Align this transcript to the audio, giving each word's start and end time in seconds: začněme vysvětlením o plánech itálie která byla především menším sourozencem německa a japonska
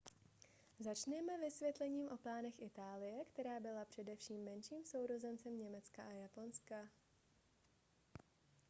začněme 0.79 1.39
vysvětlením 1.39 2.07
o 2.09 2.17
plánech 2.17 2.61
itálie 2.61 3.25
která 3.25 3.59
byla 3.59 3.85
především 3.85 4.43
menším 4.43 4.85
sourozencem 4.85 5.57
německa 5.59 6.03
a 6.03 6.11
japonska 6.11 6.89